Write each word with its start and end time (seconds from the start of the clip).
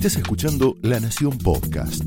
Estás 0.00 0.16
escuchando 0.16 0.76
La 0.80 0.98
Nación 0.98 1.36
Podcast. 1.36 2.02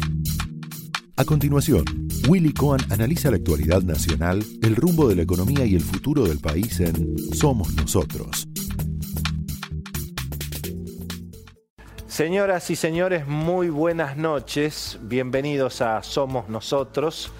A 1.16 1.26
continuación, 1.26 1.86
Willy 2.28 2.52
Cohen 2.52 2.82
analiza 2.92 3.30
la 3.30 3.38
actualidad 3.38 3.84
nacional, 3.84 4.44
el 4.64 4.76
rumbo 4.76 5.08
de 5.08 5.16
la 5.16 5.22
economía 5.22 5.64
y 5.64 5.76
el 5.76 5.82
futuro 5.82 6.24
del 6.24 6.40
país 6.40 6.80
en 6.80 7.16
Somos 7.36 7.72
Nosotros. 7.76 8.48
Señoras 12.08 12.72
y 12.72 12.76
señores, 12.76 13.28
muy 13.28 13.70
buenas 13.70 14.18
noches. 14.18 14.98
Bienvenidos 15.04 15.82
a 15.82 16.02
Somos 16.02 16.50
Nosotros. 16.50 17.32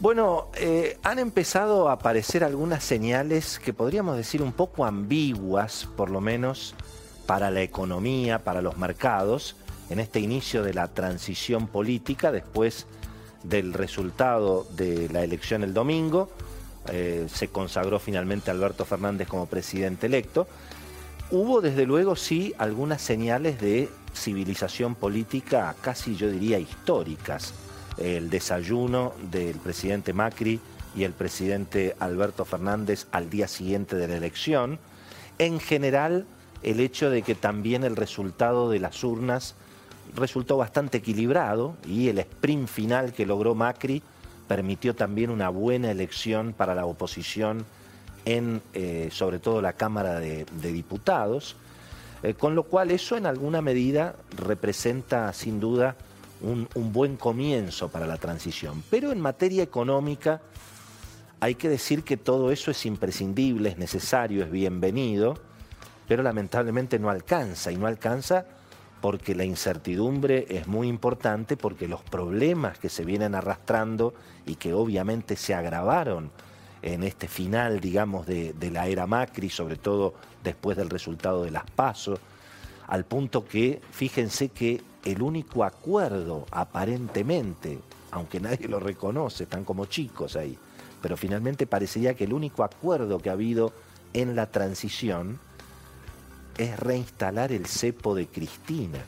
Bueno, 0.00 0.48
eh, 0.56 0.98
han 1.04 1.20
empezado 1.20 1.88
a 1.88 1.92
aparecer 1.92 2.42
algunas 2.42 2.82
señales 2.82 3.60
que 3.60 3.72
podríamos 3.72 4.16
decir 4.16 4.42
un 4.42 4.52
poco 4.52 4.84
ambiguas, 4.84 5.88
por 5.96 6.10
lo 6.10 6.20
menos 6.20 6.74
para 7.30 7.52
la 7.52 7.62
economía, 7.62 8.40
para 8.40 8.60
los 8.60 8.76
mercados, 8.76 9.54
en 9.88 10.00
este 10.00 10.18
inicio 10.18 10.64
de 10.64 10.74
la 10.74 10.88
transición 10.88 11.68
política 11.68 12.32
después 12.32 12.88
del 13.44 13.72
resultado 13.72 14.66
de 14.72 15.08
la 15.10 15.22
elección 15.22 15.62
el 15.62 15.72
domingo. 15.72 16.28
Eh, 16.88 17.28
se 17.32 17.46
consagró 17.46 18.00
finalmente 18.00 18.50
Alberto 18.50 18.84
Fernández 18.84 19.28
como 19.28 19.46
presidente 19.46 20.08
electo. 20.08 20.48
Hubo 21.30 21.60
desde 21.60 21.86
luego 21.86 22.16
sí 22.16 22.52
algunas 22.58 23.00
señales 23.00 23.60
de 23.60 23.88
civilización 24.12 24.96
política 24.96 25.76
casi 25.80 26.16
yo 26.16 26.28
diría 26.28 26.58
históricas. 26.58 27.54
El 27.96 28.28
desayuno 28.28 29.12
del 29.30 29.54
presidente 29.58 30.12
Macri 30.12 30.58
y 30.96 31.04
el 31.04 31.12
presidente 31.12 31.94
Alberto 32.00 32.44
Fernández 32.44 33.06
al 33.12 33.30
día 33.30 33.46
siguiente 33.46 33.94
de 33.94 34.08
la 34.08 34.16
elección. 34.16 34.80
En 35.38 35.60
general, 35.60 36.26
el 36.62 36.80
hecho 36.80 37.10
de 37.10 37.22
que 37.22 37.34
también 37.34 37.84
el 37.84 37.96
resultado 37.96 38.70
de 38.70 38.80
las 38.80 39.02
urnas 39.04 39.54
resultó 40.14 40.56
bastante 40.56 40.98
equilibrado 40.98 41.76
y 41.86 42.08
el 42.08 42.18
sprint 42.18 42.68
final 42.68 43.12
que 43.12 43.26
logró 43.26 43.54
Macri 43.54 44.02
permitió 44.48 44.94
también 44.94 45.30
una 45.30 45.48
buena 45.48 45.90
elección 45.90 46.52
para 46.52 46.74
la 46.74 46.84
oposición 46.84 47.64
en 48.24 48.60
eh, 48.74 49.08
sobre 49.12 49.38
todo 49.38 49.62
la 49.62 49.74
Cámara 49.74 50.18
de, 50.18 50.44
Diputados, 50.60 51.56
eh, 52.22 52.34
con 52.34 52.54
lo 52.54 52.64
cual 52.64 52.90
eso 52.90 53.16
en 53.16 53.26
alguna 53.26 53.62
medida 53.62 54.16
representa 54.36 55.32
sin 55.32 55.60
duda 55.60 55.96
un, 56.42 56.68
buen 56.92 57.16
comienzo 57.16 57.88
para 57.88 58.06
la 58.06 58.16
transición. 58.16 58.82
Pero 58.90 59.12
en 59.12 59.20
materia 59.20 59.62
económica 59.62 60.40
hay 61.38 61.54
que 61.54 61.68
decir 61.68 62.02
que 62.02 62.16
todo 62.16 62.50
eso 62.50 62.70
es 62.70 62.84
imprescindible, 62.86 63.70
es 63.70 63.78
necesario, 63.78 64.44
es 64.44 64.50
bienvenido, 64.50 65.38
pero 66.10 66.24
lamentablemente 66.24 66.98
no 66.98 67.08
alcanza 67.08 67.70
y 67.70 67.76
no 67.76 67.86
alcanza 67.86 68.44
porque 69.00 69.32
la 69.36 69.44
incertidumbre 69.44 70.44
es 70.48 70.66
muy 70.66 70.88
importante, 70.88 71.56
porque 71.56 71.86
los 71.86 72.02
problemas 72.02 72.80
que 72.80 72.88
se 72.88 73.04
vienen 73.04 73.36
arrastrando 73.36 74.12
y 74.44 74.56
que 74.56 74.74
obviamente 74.74 75.36
se 75.36 75.54
agravaron 75.54 76.32
en 76.82 77.04
este 77.04 77.28
final, 77.28 77.78
digamos, 77.78 78.26
de, 78.26 78.52
la 78.72 78.88
era 78.88 79.06
Macri, 79.06 79.50
sobre 79.50 79.76
todo 79.76 80.14
después 80.42 80.76
del 80.76 80.90
resultado 80.90 81.44
de 81.44 81.52
las 81.52 81.70
pasos, 81.70 82.18
al 82.88 83.04
punto 83.04 83.44
que, 83.44 83.80
fíjense 83.92 84.48
que 84.48 84.82
el 85.04 85.22
único 85.22 85.62
acuerdo, 85.62 86.44
aparentemente, 86.50 87.78
aunque 88.10 88.40
nadie 88.40 88.66
lo 88.66 88.80
reconoce, 88.80 89.44
están 89.44 89.64
como 89.64 89.86
chicos 89.86 90.34
ahí, 90.34 90.58
pero 91.00 91.16
finalmente 91.16 91.68
parecería 91.68 92.14
que 92.14 92.24
el 92.24 92.32
único 92.32 92.64
acuerdo 92.64 93.20
que 93.20 93.30
ha 93.30 93.34
habido 93.34 93.72
en 94.12 94.34
la 94.34 94.46
transición 94.46 95.38
es 96.60 96.78
reinstalar 96.78 97.52
el 97.52 97.64
cepo 97.64 98.14
de 98.14 98.26
Cristina, 98.26 98.98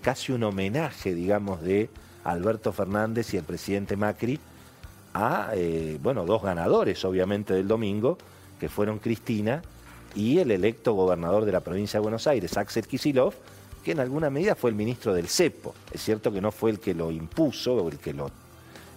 casi 0.00 0.32
un 0.32 0.42
homenaje, 0.42 1.14
digamos, 1.14 1.60
de 1.60 1.90
Alberto 2.24 2.72
Fernández 2.72 3.34
y 3.34 3.36
el 3.36 3.44
presidente 3.44 3.94
Macri 3.94 4.40
a, 5.12 5.50
eh, 5.52 5.98
bueno, 6.02 6.24
dos 6.24 6.42
ganadores, 6.42 7.04
obviamente, 7.04 7.52
del 7.52 7.68
domingo, 7.68 8.16
que 8.58 8.70
fueron 8.70 9.00
Cristina 9.00 9.60
y 10.14 10.38
el 10.38 10.50
electo 10.50 10.94
gobernador 10.94 11.44
de 11.44 11.52
la 11.52 11.60
provincia 11.60 12.00
de 12.00 12.04
Buenos 12.04 12.26
Aires, 12.26 12.56
Axel 12.56 12.86
Kisilov, 12.86 13.34
que 13.84 13.92
en 13.92 14.00
alguna 14.00 14.30
medida 14.30 14.54
fue 14.54 14.70
el 14.70 14.76
ministro 14.76 15.12
del 15.12 15.28
CEPO. 15.28 15.74
Es 15.92 16.02
cierto 16.02 16.32
que 16.32 16.40
no 16.40 16.52
fue 16.52 16.70
el 16.70 16.80
que 16.80 16.94
lo 16.94 17.10
impuso 17.10 17.74
o 17.74 17.88
el 17.90 17.98
que 17.98 18.14
lo, 18.14 18.30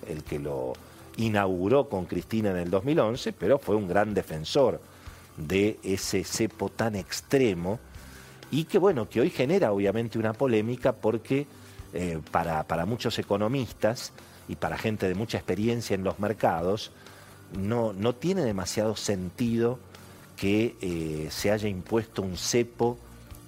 el 0.07 0.23
que 0.23 0.39
lo 0.39 0.73
inauguró 1.17 1.89
con 1.89 2.05
Cristina 2.05 2.51
en 2.51 2.57
el 2.57 2.69
2011, 2.69 3.33
pero 3.33 3.59
fue 3.59 3.75
un 3.75 3.89
gran 3.89 4.13
defensor 4.13 4.79
de 5.37 5.79
ese 5.83 6.23
cepo 6.23 6.69
tan 6.69 6.95
extremo 6.95 7.79
y 8.51 8.65
que 8.65 8.77
bueno, 8.77 9.09
que 9.09 9.21
hoy 9.21 9.29
genera 9.29 9.71
obviamente 9.71 10.17
una 10.19 10.33
polémica 10.33 10.93
porque 10.93 11.47
eh, 11.93 12.19
para, 12.31 12.63
para 12.63 12.85
muchos 12.85 13.17
economistas 13.19 14.13
y 14.47 14.55
para 14.55 14.77
gente 14.77 15.07
de 15.07 15.15
mucha 15.15 15.37
experiencia 15.37 15.95
en 15.95 16.03
los 16.03 16.19
mercados, 16.19 16.91
no, 17.57 17.93
no 17.93 18.13
tiene 18.15 18.43
demasiado 18.43 18.95
sentido 18.95 19.79
que 20.35 20.75
eh, 20.81 21.27
se 21.31 21.51
haya 21.51 21.67
impuesto 21.67 22.21
un 22.21 22.37
cepo 22.37 22.97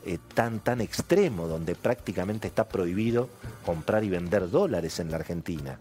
eh, 0.06 0.18
tan, 0.34 0.60
tan 0.60 0.80
extremo, 0.82 1.48
donde 1.48 1.76
prácticamente 1.76 2.48
está 2.48 2.68
prohibido 2.68 3.30
comprar 3.66 4.04
y 4.04 4.10
vender 4.10 4.50
dólares 4.50 5.00
en 5.00 5.12
la 5.12 5.18
Argentina. 5.18 5.80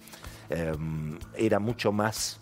Em, 0.51 1.19
era 1.37 1.59
mucho 1.61 1.93
más, 1.93 2.41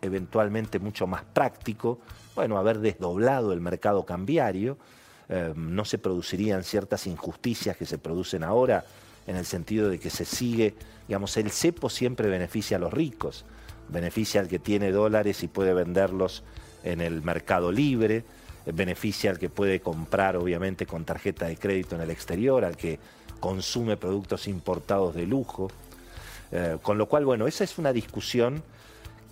eventualmente 0.00 0.78
mucho 0.78 1.06
más 1.06 1.22
práctico, 1.24 2.00
bueno, 2.34 2.58
haber 2.58 2.78
desdoblado 2.78 3.52
el 3.52 3.60
mercado 3.60 4.04
cambiario, 4.04 4.78
em, 5.28 5.74
no 5.74 5.84
se 5.84 5.98
producirían 5.98 6.64
ciertas 6.64 7.06
injusticias 7.06 7.76
que 7.76 7.86
se 7.86 7.98
producen 7.98 8.42
ahora, 8.42 8.84
en 9.26 9.36
el 9.36 9.44
sentido 9.44 9.88
de 9.88 9.98
que 9.98 10.10
se 10.10 10.24
sigue, 10.24 10.74
digamos, 11.06 11.36
el 11.36 11.50
cepo 11.50 11.88
siempre 11.88 12.28
beneficia 12.28 12.76
a 12.76 12.80
los 12.80 12.92
ricos, 12.92 13.44
beneficia 13.88 14.40
al 14.40 14.48
que 14.48 14.58
tiene 14.58 14.90
dólares 14.90 15.42
y 15.42 15.48
puede 15.48 15.74
venderlos 15.74 16.42
en 16.82 17.00
el 17.00 17.22
mercado 17.22 17.70
libre, 17.70 18.24
beneficia 18.66 19.30
al 19.30 19.38
que 19.38 19.48
puede 19.48 19.80
comprar 19.80 20.36
obviamente 20.36 20.86
con 20.86 21.04
tarjeta 21.04 21.46
de 21.46 21.56
crédito 21.56 21.94
en 21.94 22.02
el 22.02 22.10
exterior, 22.10 22.64
al 22.64 22.76
que 22.76 22.98
consume 23.40 23.96
productos 23.96 24.46
importados 24.48 25.14
de 25.14 25.26
lujo. 25.26 25.70
Eh, 26.52 26.78
con 26.82 26.98
lo 26.98 27.06
cual, 27.06 27.24
bueno, 27.24 27.46
esa 27.46 27.64
es 27.64 27.78
una 27.78 27.92
discusión 27.92 28.62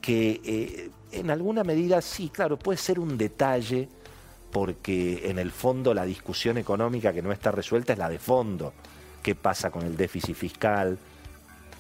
que 0.01 0.41
eh, 0.45 0.91
en 1.13 1.31
alguna 1.31 1.65
medida 1.65 2.01
sí, 2.01 2.31
claro, 2.31 2.59
puede 2.59 2.79
ser 2.79 2.99
un 2.99 3.19
detalle 3.19 3.89
porque 4.53 5.29
en 5.31 5.39
el 5.39 5.51
fondo 5.51 5.95
la 5.95 6.05
discusión 6.05 6.59
económica 6.59 7.13
que 7.13 7.23
no 7.23 7.33
está 7.33 7.53
resuelta 7.53 7.93
es 7.93 7.99
la 7.99 8.09
de 8.09 8.19
fondo 8.19 8.73
qué 9.23 9.35
pasa 9.35 9.71
con 9.71 9.83
el 9.83 9.97
déficit 9.97 10.35
fiscal, 10.35 10.99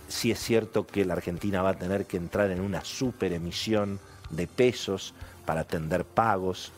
si 0.08 0.30
es 0.30 0.38
cierto 0.38 0.86
que 0.86 1.04
la 1.04 1.14
Argentina 1.14 1.62
va 1.62 1.70
a 1.70 1.78
tener 1.78 2.06
que 2.06 2.16
entrar 2.16 2.50
en 2.50 2.60
una 2.60 2.84
superemisión 2.84 3.98
de 4.30 4.46
pesos 4.46 5.14
para 5.46 5.62
atender 5.62 6.04
pagos. 6.04 6.72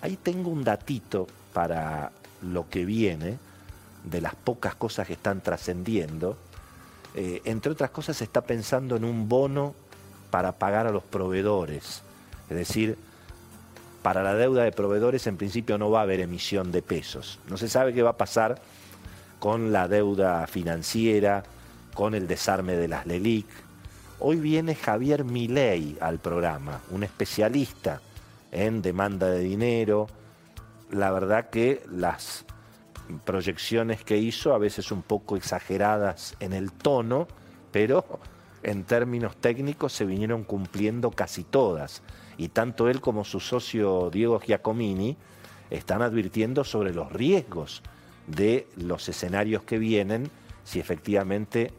Ahí 0.00 0.16
tengo 0.16 0.50
un 0.50 0.64
datito 0.64 1.26
para 1.52 2.12
lo 2.42 2.68
que 2.68 2.84
viene, 2.84 3.38
de 4.04 4.20
las 4.20 4.34
pocas 4.34 4.74
cosas 4.74 5.06
que 5.06 5.12
están 5.12 5.40
trascendiendo. 5.40 6.36
Eh, 7.14 7.40
entre 7.44 7.72
otras 7.72 7.90
cosas 7.90 8.16
se 8.16 8.24
está 8.24 8.40
pensando 8.40 8.96
en 8.96 9.04
un 9.04 9.28
bono 9.28 9.74
para 10.32 10.52
pagar 10.52 10.86
a 10.86 10.90
los 10.90 11.04
proveedores. 11.04 12.02
Es 12.48 12.56
decir, 12.56 12.96
para 14.02 14.22
la 14.22 14.34
deuda 14.34 14.64
de 14.64 14.72
proveedores 14.72 15.26
en 15.26 15.36
principio 15.36 15.76
no 15.76 15.90
va 15.90 16.00
a 16.00 16.02
haber 16.04 16.20
emisión 16.20 16.72
de 16.72 16.80
pesos. 16.80 17.38
No 17.50 17.58
se 17.58 17.68
sabe 17.68 17.92
qué 17.92 18.02
va 18.02 18.10
a 18.10 18.16
pasar 18.16 18.62
con 19.38 19.72
la 19.72 19.88
deuda 19.88 20.46
financiera, 20.46 21.42
con 21.92 22.14
el 22.14 22.26
desarme 22.26 22.76
de 22.76 22.88
las 22.88 23.04
LELIC. 23.06 23.46
Hoy 24.20 24.36
viene 24.36 24.74
Javier 24.74 25.22
Milei 25.22 25.98
al 26.00 26.18
programa, 26.18 26.80
un 26.90 27.02
especialista 27.02 28.00
en 28.52 28.80
demanda 28.80 29.28
de 29.28 29.40
dinero. 29.40 30.06
La 30.92 31.10
verdad 31.10 31.50
que 31.50 31.82
las 31.90 32.46
proyecciones 33.26 34.02
que 34.02 34.16
hizo, 34.16 34.54
a 34.54 34.58
veces 34.58 34.92
un 34.92 35.02
poco 35.02 35.36
exageradas 35.36 36.36
en 36.40 36.54
el 36.54 36.72
tono, 36.72 37.28
pero 37.70 38.06
en 38.62 38.84
términos 38.84 39.36
técnicos 39.36 39.92
se 39.92 40.04
vinieron 40.04 40.44
cumpliendo 40.44 41.10
casi 41.10 41.44
todas. 41.44 42.02
Y 42.36 42.48
tanto 42.48 42.88
él 42.88 43.00
como 43.00 43.24
su 43.24 43.40
socio 43.40 44.10
Diego 44.10 44.40
Giacomini 44.40 45.16
están 45.70 46.02
advirtiendo 46.02 46.64
sobre 46.64 46.92
los 46.92 47.12
riesgos 47.12 47.82
de 48.26 48.66
los 48.76 49.08
escenarios 49.08 49.62
que 49.62 49.78
vienen, 49.78 50.30
si 50.64 50.78
efectivamente 50.80 51.72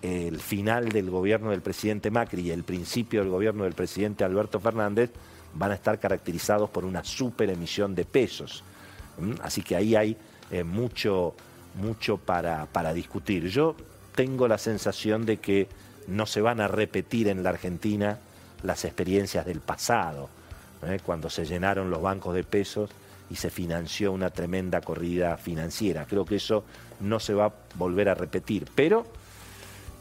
el 0.00 0.40
final 0.40 0.88
del 0.88 1.10
gobierno 1.10 1.50
del 1.50 1.60
presidente 1.60 2.10
Macri 2.10 2.42
y 2.42 2.50
el 2.50 2.64
principio 2.64 3.20
del 3.20 3.30
gobierno 3.30 3.64
del 3.64 3.74
presidente 3.74 4.24
Alberto 4.24 4.58
Fernández 4.58 5.10
van 5.54 5.70
a 5.70 5.74
estar 5.74 5.98
caracterizados 6.00 6.70
por 6.70 6.84
una 6.84 7.04
super 7.04 7.50
emisión 7.50 7.94
de 7.94 8.04
pesos. 8.04 8.64
¿Mm? 9.18 9.34
Así 9.42 9.62
que 9.62 9.76
ahí 9.76 9.94
hay 9.94 10.16
eh, 10.50 10.64
mucho, 10.64 11.34
mucho 11.74 12.16
para, 12.16 12.66
para 12.66 12.92
discutir. 12.92 13.48
Yo 13.48 13.76
tengo 14.14 14.48
la 14.48 14.58
sensación 14.58 15.24
de 15.24 15.36
que 15.38 15.68
no 16.06 16.26
se 16.26 16.40
van 16.40 16.60
a 16.60 16.68
repetir 16.68 17.28
en 17.28 17.42
la 17.42 17.50
Argentina 17.50 18.18
las 18.62 18.84
experiencias 18.84 19.46
del 19.46 19.60
pasado, 19.60 20.28
¿eh? 20.86 21.00
cuando 21.04 21.30
se 21.30 21.44
llenaron 21.44 21.90
los 21.90 22.02
bancos 22.02 22.34
de 22.34 22.44
pesos 22.44 22.90
y 23.30 23.36
se 23.36 23.50
financió 23.50 24.12
una 24.12 24.30
tremenda 24.30 24.80
corrida 24.80 25.36
financiera. 25.36 26.06
Creo 26.06 26.24
que 26.24 26.36
eso 26.36 26.64
no 27.00 27.18
se 27.18 27.34
va 27.34 27.46
a 27.46 27.52
volver 27.76 28.08
a 28.08 28.14
repetir. 28.14 28.66
Pero, 28.74 29.06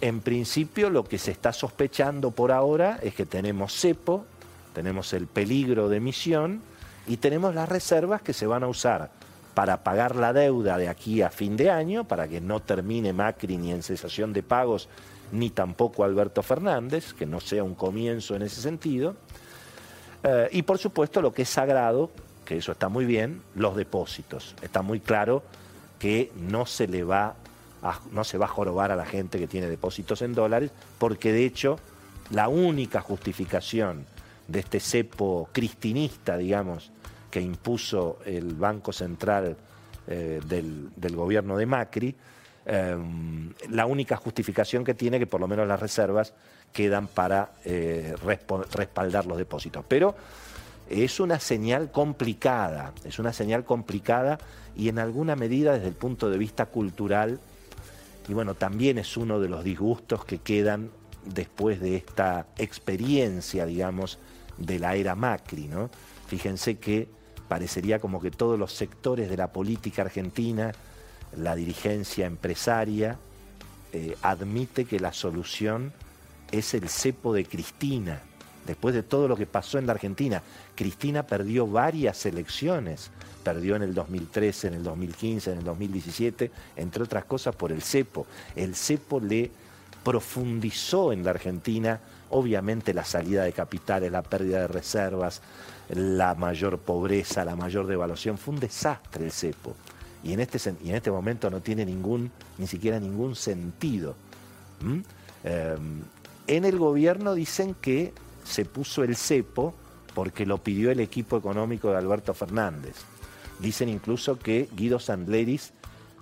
en 0.02 0.20
principio, 0.20 0.90
lo 0.90 1.06
que 1.06 1.18
se 1.18 1.32
está 1.32 1.54
sospechando 1.54 2.32
por 2.32 2.52
ahora 2.52 3.00
es 3.02 3.16
que 3.16 3.26
tenemos 3.26 3.74
cepo, 3.74 4.26
tenemos 4.74 5.14
el 5.14 5.28
peligro 5.28 5.90
de 5.90 5.98
emisión 5.98 6.62
y 7.08 7.18
tenemos 7.18 7.56
las 7.56 7.70
reservas 7.70 8.22
que 8.22 8.34
se 8.34 8.48
van 8.48 8.64
a 8.64 8.68
usar 8.68 9.12
para 9.54 9.84
pagar 9.84 10.16
la 10.16 10.34
deuda 10.34 10.78
de 10.78 10.88
aquí 10.88 11.22
a 11.22 11.30
fin 11.30 11.58
de 11.58 11.70
año, 11.70 12.06
para 12.06 12.28
que 12.28 12.42
no 12.42 12.62
termine 12.62 13.14
Macri 13.14 13.58
ni 13.58 13.72
en 13.72 13.84
cesación 13.84 14.34
de 14.34 14.44
pagos, 14.44 14.88
ni 15.32 15.50
tampoco 15.50 16.04
Alberto 16.04 16.44
Fernández, 16.44 17.14
que 17.14 17.26
no 17.26 17.40
sea 17.40 17.64
un 17.64 17.76
comienzo 17.76 18.36
en 18.36 18.42
ese 18.44 18.62
sentido. 18.62 19.16
Eh, 20.24 20.50
y 20.52 20.62
por 20.64 20.78
supuesto 20.78 21.22
lo 21.22 21.34
que 21.34 21.44
es 21.44 21.50
sagrado, 21.50 22.12
que 22.46 22.58
eso 22.58 22.72
está 22.72 22.90
muy 22.90 23.06
bien, 23.06 23.42
los 23.56 23.76
depósitos. 23.76 24.56
Está 24.62 24.82
muy 24.82 25.00
claro 25.00 25.44
que 26.00 26.32
no 26.36 26.66
se 26.66 26.88
le 26.88 27.04
va 27.04 27.36
no 28.12 28.24
se 28.24 28.38
va 28.38 28.46
a 28.46 28.48
jorobar 28.48 28.92
a 28.92 28.96
la 28.96 29.08
gente 29.08 29.40
que 29.40 29.48
tiene 29.48 29.68
depósitos 29.68 30.22
en 30.22 30.36
dólares, 30.36 30.70
porque 31.00 31.34
de 31.34 31.46
hecho 31.46 31.80
la 32.30 32.48
única 32.48 33.02
justificación 33.02 34.06
de 34.48 34.60
este 34.60 34.80
cepo 34.80 35.50
cristinista, 35.52 36.38
digamos, 36.38 36.92
que 37.30 37.42
impuso 37.42 38.20
el 38.26 38.54
Banco 38.54 38.94
Central 38.94 39.58
eh, 40.08 40.42
del, 40.46 41.16
gobierno 41.16 41.58
de 41.58 41.66
Macri, 41.66 42.16
em, 42.66 43.54
la 43.70 43.86
única 43.86 44.16
justificación 44.16 44.84
que 44.84 44.94
tiene 44.94 45.20
que 45.20 45.28
por 45.28 45.40
lo 45.40 45.48
menos 45.48 45.68
las 45.68 45.80
reservas 45.80 46.34
quedan 46.72 47.08
para 47.08 47.52
eh, 47.66 48.16
respaldar 48.72 49.26
los 49.26 49.38
depósitos. 49.38 49.84
Pero 49.88 50.16
es 50.90 51.20
una 51.20 51.40
señal 51.40 51.92
complicada, 51.92 52.94
es 53.04 53.20
una 53.20 53.34
señal 53.34 53.64
complicada 53.64 54.38
y 54.76 54.90
en 54.90 55.00
alguna 55.00 55.36
medida 55.36 55.74
desde 55.74 55.88
el 55.88 55.96
punto 55.96 56.30
de 56.30 56.38
vista 56.38 56.66
cultural, 56.66 57.40
y 58.28 58.34
bueno, 58.34 58.56
también 58.56 58.98
es 58.98 59.18
uno 59.18 59.40
de 59.40 59.50
los 59.50 59.64
disgustos 59.64 60.26
que 60.26 60.40
quedan 60.40 60.92
después 61.26 61.80
de 61.80 61.96
esta 61.96 62.48
experiencia, 62.58 63.66
digamos, 63.66 64.20
de 64.58 64.80
la 64.80 64.96
era 64.96 65.16
Macri, 65.16 65.68
¿no? 65.68 65.90
Fíjense 66.28 66.78
que 66.78 67.08
parecería 67.48 68.00
como 68.00 68.22
que 68.22 68.32
todos 68.32 68.58
los 68.58 68.74
sectores 68.74 69.30
de 69.30 69.38
la 69.38 69.52
política 69.52 70.04
argentina, 70.04 70.72
la 71.38 71.56
dirigencia 71.56 72.26
empresaria, 72.26 73.18
eh, 73.94 74.16
admite 74.22 74.86
que 74.86 75.00
la 75.00 75.14
solución 75.14 75.92
es 76.52 76.74
el 76.74 76.90
cepo 76.90 77.34
de 77.34 77.46
Cristina. 77.46 78.22
Después 78.66 78.94
de 78.94 79.04
todo 79.04 79.28
lo 79.28 79.36
que 79.36 79.46
pasó 79.46 79.80
en 79.80 79.88
la 79.88 79.94
Argentina, 79.94 80.42
Cristina 80.76 81.24
perdió 81.24 81.66
varias 81.68 82.26
elecciones, 82.26 83.10
perdió 83.44 83.76
en 83.76 83.82
el 83.82 83.94
2013, 83.94 84.68
en 84.68 84.74
el 84.76 84.84
2015, 84.84 85.52
en 85.52 85.58
el 85.60 85.64
2017, 85.64 86.52
entre 86.76 87.04
otras 87.04 87.26
cosas 87.26 87.56
por 87.56 87.72
el 87.72 87.82
cepo. 87.82 88.28
El 88.56 88.76
cepo 88.76 89.20
le 89.20 89.52
profundizó 90.04 91.12
en 91.12 91.24
la 91.24 91.32
Argentina, 91.32 92.00
obviamente 92.30 92.94
la 92.94 93.04
salida 93.04 93.44
de 93.44 93.54
capitales, 93.54 94.12
la 94.12 94.22
pérdida 94.22 94.62
de 94.62 94.68
reservas, 94.68 95.42
la 95.90 96.36
mayor 96.36 96.78
pobreza, 96.80 97.44
la 97.44 97.56
mayor 97.56 97.88
devaluación. 97.88 98.38
Fue 98.38 98.54
un 98.54 98.60
desastre 98.60 99.26
el 99.26 99.32
cepo. 99.32 99.76
Y 100.24 100.34
en 100.34 100.40
este, 100.40 100.58
y 100.84 100.90
en 100.90 100.96
este 100.96 101.12
momento 101.12 101.50
no 101.50 101.62
tiene 101.62 101.86
ningún, 101.86 102.32
ni 102.58 102.68
siquiera 102.68 103.00
ningún 103.00 103.36
sentido. 103.36 104.16
Em, 105.44 106.02
en 106.48 106.66
el 106.66 106.78
gobierno 106.78 107.34
dicen 107.34 107.76
que 107.76 108.14
se 108.44 108.66
puso 108.66 109.04
el 109.04 109.16
cepo 109.16 109.74
porque 110.14 110.46
lo 110.46 110.58
pidió 110.58 110.92
el 110.92 111.00
equipo 111.00 111.38
económico 111.38 111.90
de 111.92 111.98
Alberto 111.98 112.34
Fernández. 112.34 112.96
Dicen 113.60 113.90
incluso 113.90 114.38
que 114.38 114.68
Guido 114.76 115.00
Sandleris 115.00 115.74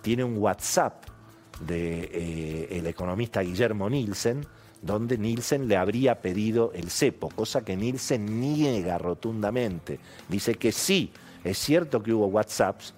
tiene 0.01 0.23
un 0.23 0.37
WhatsApp 0.37 1.05
del 1.59 1.67
de, 1.67 2.67
eh, 2.71 2.89
economista 2.89 3.41
Guillermo 3.41 3.89
Nielsen, 3.89 4.45
donde 4.81 5.17
Nielsen 5.17 5.67
le 5.67 5.75
habría 5.75 6.21
pedido 6.21 6.71
el 6.73 6.89
cepo, 6.89 7.29
cosa 7.29 7.65
que 7.65 7.75
Nielsen 7.75 8.39
niega 8.39 8.97
rotundamente. 8.97 9.99
Dice 10.29 10.55
que 10.55 10.71
sí, 10.71 11.11
es 11.43 11.57
cierto 11.57 12.01
que 12.01 12.13
hubo 12.13 12.27
WhatsApps, 12.27 12.93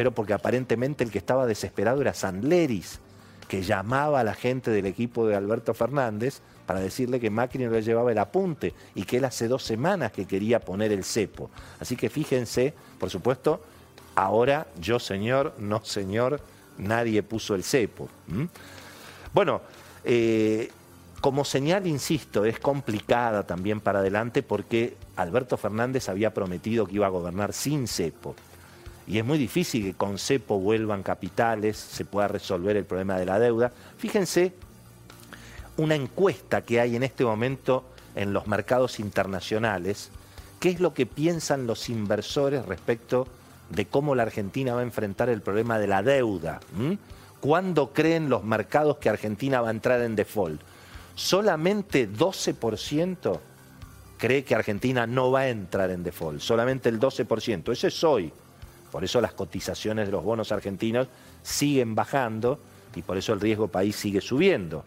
pero 0.00 0.12
porque 0.12 0.32
aparentemente 0.32 1.04
el 1.04 1.10
que 1.10 1.18
estaba 1.18 1.44
desesperado 1.44 2.00
era 2.00 2.14
Sandleris, 2.14 3.00
que 3.46 3.60
llamaba 3.60 4.20
a 4.20 4.24
la 4.24 4.32
gente 4.32 4.70
del 4.70 4.86
equipo 4.86 5.26
de 5.26 5.36
Alberto 5.36 5.74
Fernández 5.74 6.40
para 6.64 6.80
decirle 6.80 7.20
que 7.20 7.28
Macri 7.28 7.62
no 7.62 7.70
le 7.70 7.82
llevaba 7.82 8.10
el 8.10 8.16
apunte 8.16 8.72
y 8.94 9.02
que 9.02 9.18
él 9.18 9.26
hace 9.26 9.46
dos 9.46 9.62
semanas 9.62 10.10
que 10.10 10.24
quería 10.24 10.58
poner 10.58 10.90
el 10.90 11.04
cepo. 11.04 11.50
Así 11.80 11.96
que 11.96 12.08
fíjense, 12.08 12.72
por 12.98 13.10
supuesto, 13.10 13.62
ahora 14.14 14.68
yo 14.80 14.98
señor, 14.98 15.52
no 15.58 15.84
señor, 15.84 16.40
nadie 16.78 17.22
puso 17.22 17.54
el 17.54 17.62
cepo. 17.62 18.08
Bueno, 19.34 19.60
eh, 20.02 20.70
como 21.20 21.44
señal, 21.44 21.86
insisto, 21.86 22.46
es 22.46 22.58
complicada 22.58 23.46
también 23.46 23.80
para 23.80 23.98
adelante 23.98 24.42
porque 24.42 24.96
Alberto 25.16 25.58
Fernández 25.58 26.08
había 26.08 26.32
prometido 26.32 26.86
que 26.86 26.94
iba 26.94 27.04
a 27.04 27.10
gobernar 27.10 27.52
sin 27.52 27.86
cepo. 27.86 28.34
Y 29.06 29.18
es 29.18 29.24
muy 29.24 29.38
difícil 29.38 29.84
que 29.84 29.94
con 29.94 30.18
cepo 30.18 30.58
vuelvan 30.58 31.02
capitales, 31.02 31.76
se 31.76 32.04
pueda 32.04 32.28
resolver 32.28 32.76
el 32.76 32.84
problema 32.84 33.18
de 33.18 33.26
la 33.26 33.38
deuda. 33.38 33.72
Fíjense 33.98 34.52
una 35.76 35.94
encuesta 35.94 36.62
que 36.62 36.80
hay 36.80 36.96
en 36.96 37.02
este 37.02 37.24
momento 37.24 37.84
en 38.14 38.32
los 38.32 38.46
mercados 38.46 39.00
internacionales, 39.00 40.10
qué 40.58 40.70
es 40.70 40.80
lo 40.80 40.94
que 40.94 41.06
piensan 41.06 41.66
los 41.66 41.88
inversores 41.88 42.66
respecto 42.66 43.26
de 43.70 43.86
cómo 43.86 44.14
la 44.14 44.24
Argentina 44.24 44.74
va 44.74 44.80
a 44.80 44.84
enfrentar 44.84 45.28
el 45.28 45.42
problema 45.42 45.78
de 45.78 45.86
la 45.86 46.02
deuda. 46.02 46.60
¿Cuándo 47.40 47.92
creen 47.92 48.28
los 48.28 48.44
mercados 48.44 48.98
que 48.98 49.08
Argentina 49.08 49.60
va 49.60 49.68
a 49.68 49.72
entrar 49.72 50.02
en 50.02 50.16
default? 50.16 50.60
solamente 51.20 52.10
12% 52.10 53.40
cree 54.16 54.42
que 54.42 54.54
Argentina 54.54 55.06
no 55.06 55.30
va 55.30 55.40
a 55.40 55.48
entrar 55.48 55.90
en 55.90 56.02
default, 56.02 56.40
solamente 56.40 56.88
el 56.88 56.98
12%. 56.98 57.72
Eso 57.72 57.86
es 57.86 58.04
hoy. 58.04 58.32
Por 58.90 59.04
eso 59.04 59.20
las 59.20 59.32
cotizaciones 59.32 60.06
de 60.06 60.12
los 60.12 60.24
bonos 60.24 60.52
argentinos 60.52 61.08
siguen 61.42 61.94
bajando 61.94 62.58
y 62.94 63.02
por 63.02 63.16
eso 63.16 63.32
el 63.32 63.40
riesgo 63.40 63.68
país 63.68 63.96
sigue 63.96 64.20
subiendo. 64.20 64.82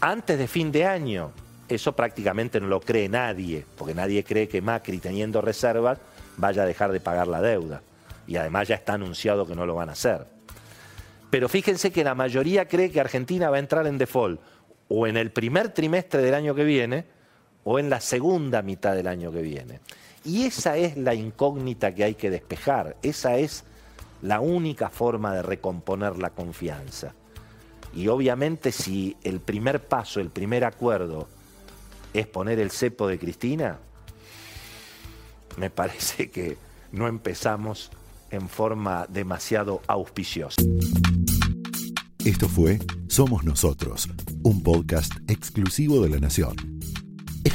Antes 0.00 0.38
de 0.38 0.48
fin 0.48 0.72
de 0.72 0.86
año, 0.86 1.32
eso 1.68 1.92
prácticamente 1.94 2.60
no 2.60 2.66
lo 2.66 2.80
cree 2.80 3.08
nadie, 3.08 3.64
porque 3.76 3.94
nadie 3.94 4.24
cree 4.24 4.48
que 4.48 4.60
Macri, 4.60 4.98
teniendo 4.98 5.40
reservas, 5.40 5.98
vaya 6.36 6.62
a 6.62 6.66
dejar 6.66 6.92
de 6.92 7.00
pagar 7.00 7.28
la 7.28 7.40
deuda. 7.40 7.82
Y 8.26 8.36
además 8.36 8.68
ya 8.68 8.76
está 8.76 8.94
anunciado 8.94 9.46
que 9.46 9.54
no 9.54 9.66
lo 9.66 9.74
van 9.74 9.88
a 9.88 9.92
hacer. 9.92 10.26
Pero 11.30 11.48
fíjense 11.48 11.90
que 11.90 12.04
la 12.04 12.14
mayoría 12.14 12.68
cree 12.68 12.90
que 12.90 13.00
Argentina 13.00 13.50
va 13.50 13.56
a 13.56 13.60
entrar 13.60 13.86
en 13.86 13.98
default 13.98 14.40
o 14.88 15.06
en 15.06 15.16
el 15.16 15.30
primer 15.30 15.70
trimestre 15.70 16.20
del 16.20 16.34
año 16.34 16.54
que 16.54 16.64
viene 16.64 17.06
o 17.64 17.78
en 17.78 17.88
la 17.88 18.00
segunda 18.00 18.60
mitad 18.62 18.94
del 18.94 19.06
año 19.06 19.32
que 19.32 19.40
viene. 19.40 19.80
Y 20.24 20.44
esa 20.44 20.76
es 20.76 20.96
la 20.96 21.14
incógnita 21.14 21.94
que 21.94 22.04
hay 22.04 22.14
que 22.14 22.30
despejar, 22.30 22.96
esa 23.02 23.36
es 23.36 23.64
la 24.22 24.40
única 24.40 24.88
forma 24.88 25.34
de 25.34 25.42
recomponer 25.42 26.16
la 26.16 26.30
confianza. 26.30 27.14
Y 27.94 28.08
obviamente 28.08 28.72
si 28.72 29.16
el 29.22 29.40
primer 29.40 29.86
paso, 29.86 30.20
el 30.20 30.30
primer 30.30 30.64
acuerdo 30.64 31.28
es 32.14 32.26
poner 32.26 32.58
el 32.60 32.70
cepo 32.70 33.08
de 33.08 33.18
Cristina, 33.18 33.78
me 35.56 35.70
parece 35.70 36.30
que 36.32 36.56
no 36.92 37.08
empezamos 37.08 37.90
en 38.30 38.48
forma 38.48 39.06
demasiado 39.08 39.82
auspiciosa. 39.86 40.62
Esto 42.24 42.48
fue 42.48 42.78
Somos 43.08 43.44
Nosotros, 43.44 44.08
un 44.44 44.62
podcast 44.62 45.12
exclusivo 45.28 46.00
de 46.02 46.10
La 46.10 46.20
Nación. 46.20 46.81